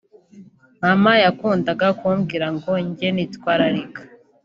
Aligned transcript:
Mama 0.81 1.11
yakundaga 1.23 1.87
kumbwira 1.99 2.47
ngo 2.55 2.71
njye 2.87 3.09
nitwararika 3.11 4.01